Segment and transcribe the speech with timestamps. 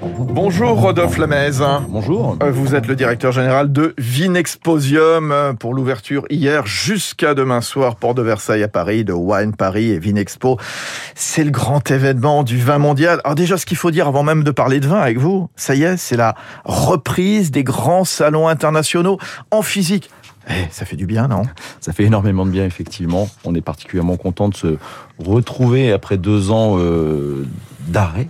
[0.00, 1.50] Bonjour Rodolphe Lamez.
[1.88, 2.36] Bonjour.
[2.42, 8.14] Euh, Vous êtes le directeur général de Vinexposium pour l'ouverture hier jusqu'à demain soir, Port
[8.14, 10.58] de Versailles à Paris, de Wine Paris et Vinexpo.
[11.14, 13.20] C'est le grand événement du vin mondial.
[13.24, 15.74] Alors déjà, ce qu'il faut dire avant même de parler de vin avec vous, ça
[15.74, 16.34] y est, c'est la
[16.64, 19.18] reprise des grands salons internationaux
[19.50, 20.10] en physique.
[20.48, 21.42] Eh, ça fait du bien, non?
[21.80, 23.28] Ça fait énormément de bien, effectivement.
[23.44, 24.78] On est particulièrement content de se
[25.18, 27.44] retrouver après deux ans euh,
[27.88, 28.28] d'arrêt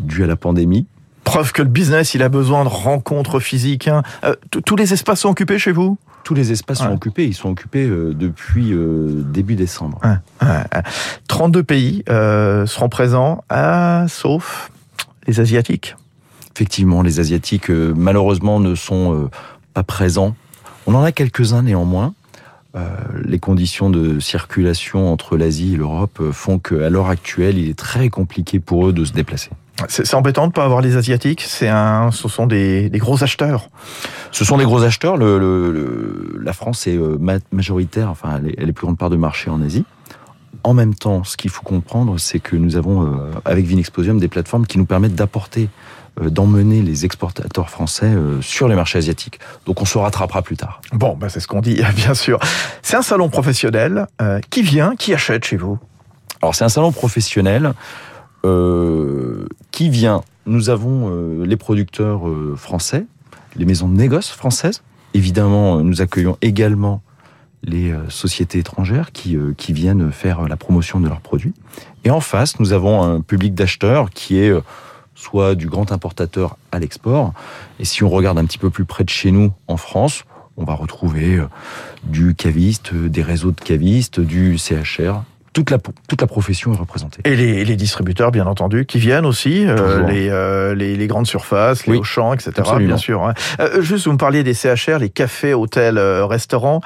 [0.00, 0.86] dû à la pandémie.
[1.24, 3.88] Preuve que le business, il a besoin de rencontres physiques.
[3.88, 4.02] hein.
[4.24, 5.96] Euh, Tous les espaces sont occupés chez vous?
[6.24, 7.26] Tous les espaces sont occupés.
[7.26, 10.00] Ils sont occupés euh, depuis euh, début décembre.
[10.04, 10.82] Ouais, ouais, ouais.
[11.28, 13.42] 32 pays euh, seront présents,
[14.08, 14.70] sauf
[15.26, 15.96] les Asiatiques.
[16.54, 19.30] Effectivement, les Asiatiques, euh, malheureusement, ne sont euh,
[19.72, 20.34] pas présents.
[20.86, 22.12] On en a quelques-uns néanmoins.
[22.76, 22.86] Euh,
[23.24, 28.08] les conditions de circulation entre l'Asie et l'Europe font qu'à l'heure actuelle, il est très
[28.10, 29.50] compliqué pour eux de se déplacer.
[29.88, 31.42] C'est embêtant de ne pas avoir les Asiatiques.
[31.42, 33.70] C'est un, ce sont des, des gros acheteurs.
[34.32, 35.16] Ce sont des gros acheteurs.
[35.16, 38.98] Le, le- le- la France est euh, ma- majoritaire, enfin, elle est, est plus grande
[38.98, 39.84] part de marché en Asie.
[40.62, 44.28] En même temps, ce qu'il faut comprendre, c'est que nous avons, euh, avec Vinexposium, des
[44.28, 45.68] plateformes qui nous permettent d'apporter,
[46.20, 49.38] euh, d'emmener les exportateurs français euh, sur les marchés asiatiques.
[49.64, 50.80] Donc on se rattrapera plus tard.
[50.92, 52.38] Bon, bah, c'est ce qu'on dit, bien sûr.
[52.82, 54.06] C'est un salon professionnel.
[54.50, 55.78] qui vient, qui achète chez vous?
[56.42, 57.74] Alors c'est un salon professionnel
[58.44, 60.22] euh, qui vient.
[60.46, 63.06] Nous avons euh, les producteurs euh, français,
[63.56, 64.82] les maisons de négoce françaises.
[65.14, 67.02] Évidemment, euh, nous accueillons également
[67.62, 71.54] les euh, sociétés étrangères qui, qui viennent faire la promotion de leurs produits.
[72.04, 74.52] Et en face, nous avons un public d'acheteurs qui est
[75.14, 77.34] soit du grand importateur à l'export.
[77.78, 80.24] Et si on regarde un petit peu plus près de chez nous, en France,
[80.56, 81.38] on va retrouver
[82.04, 85.22] du caviste, des réseaux de cavistes, du CHR.
[85.52, 87.20] Toute la, toute la profession est représentée.
[87.24, 91.26] Et les, les distributeurs, bien entendu, qui viennent aussi, euh, les, euh, les, les grandes
[91.26, 92.52] surfaces, les Oui, Auchan, etc.
[92.58, 92.86] absolument.
[92.86, 93.24] Bien sûr.
[93.24, 93.34] hein.
[93.58, 96.80] Euh, juste, vous me parliez des CHR, les cafés, hôtels, restaurants.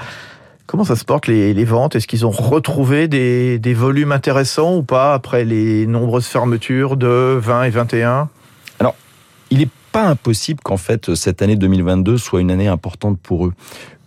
[0.67, 1.95] Comment ça se porte les, les ventes?
[1.95, 7.39] Est-ce qu'ils ont retrouvé des, des volumes intéressants ou pas après les nombreuses fermetures de
[7.39, 8.29] 20 et 21
[9.51, 13.53] il n'est pas impossible qu'en fait cette année 2022 soit une année importante pour eux,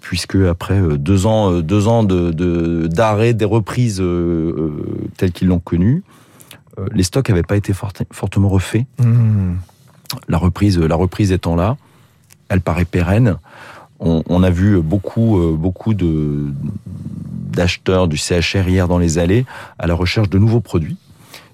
[0.02, 5.31] puisque après euh, deux ans, euh, deux ans de de- d'arrêt des reprises euh, telles
[5.31, 6.03] qu'ils l'ont connu,
[6.78, 8.86] euh, les stocks n'avaient pas été forte- fortement refaits.
[9.00, 9.56] Hmm.
[10.28, 11.78] La reprise, la reprise étant là,
[12.50, 13.38] elle paraît pérenne.
[14.00, 16.47] On, on a vu beaucoup, euh, beaucoup de
[17.56, 19.46] d'acheteurs du CHR hier dans les allées
[19.80, 20.97] à la recherche de nouveaux produits.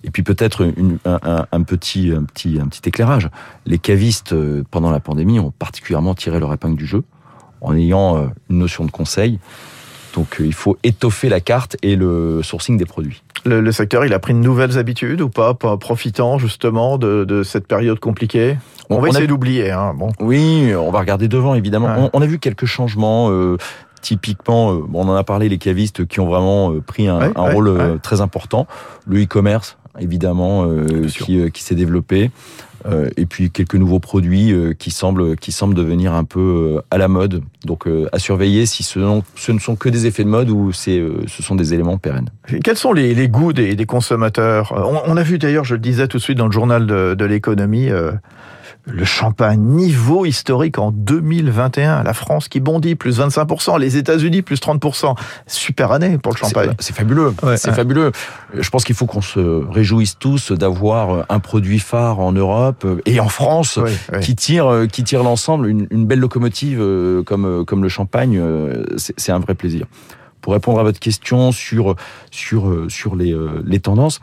[0.03, 0.65] Et puis peut-être
[1.05, 3.29] un, un- un petit, un, petit, un petit éclairage.
[3.65, 7.03] Les cavistes, euh, pendant la pandémie, ont particulièrement tiré leur épingle du jeu
[7.61, 9.39] en ayant euh, une notion de conseil.
[10.13, 13.23] Donc euh, il faut étoffer la carte et le sourcing des produits.
[13.45, 17.41] le, le secteur, il a pris de nouvelles habitudes ou pas, profitant justement de, de
[17.43, 18.57] cette période compliquée?
[18.89, 19.71] On, va essayer d'oublier.
[19.71, 20.11] Hein, bon.
[20.19, 21.87] Oui, on va regarder devant, évidemment.
[21.87, 22.09] Ouais.
[22.13, 23.31] On, on a vu quelques changements.
[23.31, 23.57] euh,
[24.01, 27.53] typiquement, on en a parlé, les cavistes qui ont vraiment pris un, Ouais, un ouais,
[27.53, 28.67] rôle très important.
[29.07, 32.31] Le e-commerce, évidemment, euh, qui, euh, qui s'est développé.
[32.85, 37.07] Euh, et puis quelques nouveaux produits qui semblent qui semblent devenir un peu à la
[37.07, 37.41] mode.
[37.63, 40.73] Donc à surveiller si ce, n'ont- ce ne sont que des effets de mode ou
[40.73, 42.27] ce sont des éléments pérennes.
[42.61, 44.73] Quels sont les, les goûts des, des consommateurs?
[44.75, 47.13] On, on a vu d'ailleurs, je le disais tout de suite dans le journal de,
[47.13, 47.87] de l'économie,
[48.85, 52.03] le champagne niveau historique en 2021.
[52.03, 55.15] La France qui bondit plus 25%, les États-Unis plus 30%.
[55.47, 56.73] Super année pour le champagne.
[56.79, 57.75] C'est fabuleux, Ouais, c'est ouais.
[57.75, 58.11] fabuleux.
[58.53, 63.19] Je pense qu'il faut qu'on se réjouisse tous d'avoir un produit phare en Europe et
[63.19, 63.79] en France
[64.21, 68.37] qui tire qui tire l'ensemble une, une belle locomotive euh, comme euh, comme le champagne
[68.37, 69.85] euh, c'est un vrai plaisir
[70.41, 71.95] pour répondre à votre question sur
[72.31, 73.35] sur sur les
[73.65, 74.19] les tendances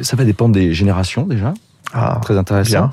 [0.00, 1.54] ça va dépendre des générations déjà
[1.92, 2.90] Ah, très intéressant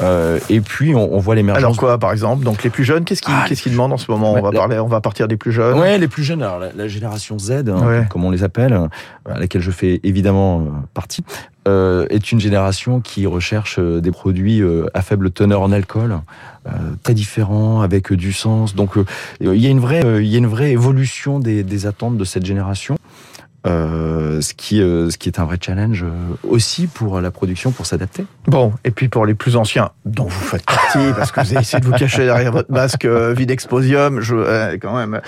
[0.00, 3.04] Euh, et puis on, on voit l'émergence Alors quoi, par exemple Donc les plus jeunes,
[3.04, 4.32] qu'est-ce qu'ils Ah, qu'est-ce qu'ils demandent en ce moment?
[4.32, 5.78] On va la- parler, on va partir des plus jeunes.
[5.78, 8.76] Ouais, les plus jeunes, alors la, la génération Z, hein, comme on les appelle,
[9.28, 11.24] à laquelle je fais évidemment euh, partie,
[11.68, 16.18] euh, est une génération qui recherche euh, des produits euh, à faible teneur en alcool,
[16.66, 16.70] euh,
[17.04, 18.74] très différents, avec du sens.
[18.74, 19.04] Donc euh,
[19.40, 22.16] il y a une vraie, euh, il y a une vraie évolution des, des attentes
[22.18, 22.96] de cette génération.
[23.66, 27.70] Euh, ce qui euh, ce qui est un vrai challenge euh, aussi pour la production
[27.70, 28.26] pour s'adapter.
[28.46, 31.60] Bon, et puis pour les plus anciens, dont vous faites partie, parce que vous avez
[31.62, 35.18] essayé de vous cacher derrière votre masque euh, Videxposium, je, quand même,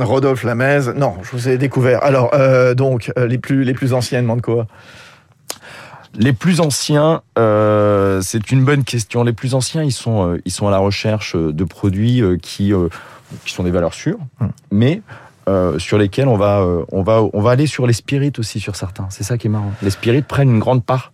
[0.00, 2.02] Rodolphe Lamez, non, je vous ai découvert.
[2.02, 2.32] Alors,
[2.74, 4.66] donc, les plus les plus anciens demandent quoi?
[6.14, 9.22] Les plus anciens, c'est une bonne question.
[9.22, 12.72] Les plus anciens, ils sont, ils sont à la recherche de produits qui,
[13.44, 14.48] qui sont des valeurs sûres, Hmm.
[14.70, 15.02] mais
[15.48, 18.60] euh, sur lesquels on va, euh, on, va, on va aller sur les spirites aussi,
[18.60, 19.06] sur certains.
[19.10, 19.72] C'est ça qui est marrant.
[19.82, 21.12] Les spirites prennent une grande part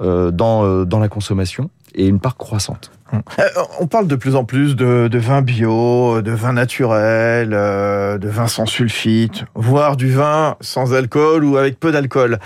[0.00, 2.90] euh, dans, dans la consommation et une part croissante.
[3.12, 3.42] Euh,
[3.80, 8.46] On parle de plus en plus de, de vin bio, de vin naturel, de vin
[8.46, 12.38] sans sulfite, voire du vin sans alcool ou avec peu d'alcool.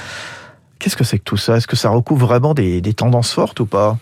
[0.78, 1.56] Qu'est-ce que c'est que tout ça?
[1.56, 3.98] Est-ce que ça recouvre vraiment des, des tendances fortes ou pas?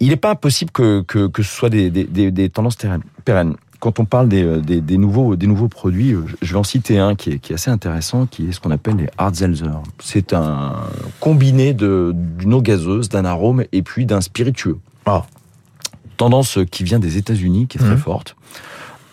[0.00, 2.76] Il n'est pas impossible que, que, que ce soit des, des, des, tendances
[3.24, 3.56] pérennes.
[3.86, 6.64] Quand on parle des, euh, des, des nouveaux, des nouveaux produits, euh, je vais en
[6.64, 9.36] citer un qui est, qui est assez intéressant, qui est ce qu'on appelle les hard
[9.36, 9.70] seltzer.
[10.00, 10.72] C'est un
[11.20, 14.78] combiné d'une eau gazeuse, d'un arôme et puis d'un spiritueux.
[15.04, 15.22] Ah.
[16.16, 17.98] Tendance qui vient des États-Unis, qui est très Mhm.
[17.98, 18.34] forte.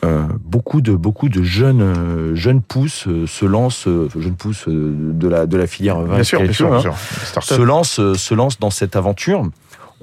[0.04, 3.88] Euh, beaucoup de beaucoup de jeunes euh, jeunes pousses euh, se lancent
[4.18, 7.44] jeunes pousses de la de la filière vin Bien sûr, bien sûr, bien hein, sûr.
[7.44, 9.44] Se lance euh, se lance dans cette aventure.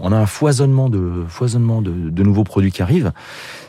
[0.02, 3.12] On a un foisonnement de foisonnement de, de nouveaux produits qui arrivent.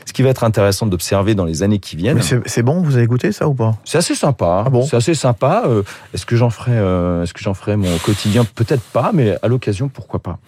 [0.06, 2.20] Ce qui va être intéressant d'observer dans les années qui viennent.
[2.46, 3.72] C'est bon, vous avez goûté ça ou pas?
[3.84, 4.64] C'est assez sympa.
[4.66, 4.84] Ah bon?
[4.84, 5.64] C'est assez sympa.
[5.66, 5.82] Euh,
[6.12, 8.44] est-ce que j'en ferai, euh, est-ce que j'en ferai mon quotidien?
[8.44, 10.38] Peut-être pas, mais à l'occasion, pourquoi pas.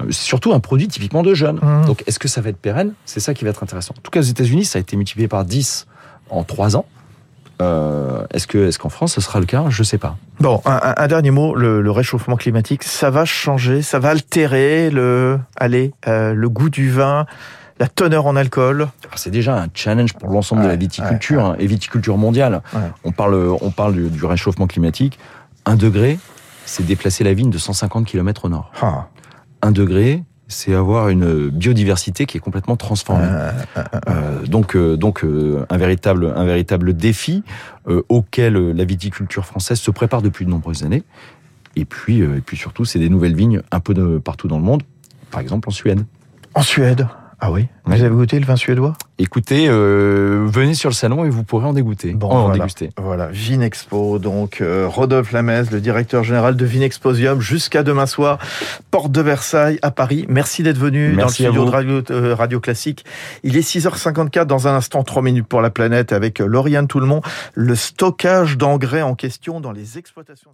[0.00, 1.60] Euh, C'est surtout un produit typiquement de jeunes.
[1.62, 1.86] Mmh.
[1.86, 2.94] Donc, est-ce que ça va être pérenne?
[3.04, 3.94] C'est ça qui va être intéressant.
[3.98, 5.86] En tout cas, aux États-Unis, ça a été multiplié par 10
[6.30, 6.86] en 3 ans.
[7.62, 9.64] Euh, est-ce que, est-ce qu'en France, ce sera le cas?
[9.68, 10.16] Je sais pas.
[10.40, 15.38] Bon, un, dernier mot, le, le réchauffement climatique, ça va changer, ça va altérer le,
[15.56, 17.26] allez, euh, le goût du vin,
[17.78, 18.88] la teneur en alcool?
[19.04, 22.62] Alors, C'est déjà un challenge pour l'ensemble de la viticulture hein, et viticulture mondiale.
[23.04, 25.18] On parle, on parle du, du réchauffement climatique.
[25.64, 26.18] Un degré,
[26.66, 28.72] c'est déplacer la vigne de 150 km au nord.
[28.82, 29.06] Ah,
[29.62, 33.26] un degré, c'est avoir une biodiversité qui est complètement transformée.
[33.26, 33.50] euh,
[34.08, 37.42] Euh, donc, euh, donc euh, un véritable, un véritable défi
[38.08, 41.02] auquel la viticulture française se prépare depuis de nombreuses années.
[41.76, 44.64] Et puis, et puis surtout, c'est des nouvelles vignes un peu de partout dans le
[44.64, 44.82] monde.
[45.30, 46.04] Par exemple en Suède.
[46.54, 47.06] en Suède.
[47.40, 47.66] Ah oui.
[47.84, 51.66] Vous avez goûté le vin suédois Écoutez, euh, venez sur le salon et vous pourrez
[51.66, 52.54] en dégoûter, Bon, en, en voilà.
[52.58, 52.90] déguster.
[52.96, 58.38] Voilà, Vinexpo, donc euh, Rodolphe Lamez, le directeur général de Vinexposium, jusqu'à demain soir,
[58.90, 60.24] porte de Versailles à Paris.
[60.28, 63.04] Merci d'être venu Merci dans le studio de Radio, euh, Radio Classique.
[63.42, 67.20] Il est 6h54, dans un instant, 3 minutes pour la planète avec euh, Lauriane Toulmont,
[67.54, 70.50] le stockage d'engrais en question dans les exploitations.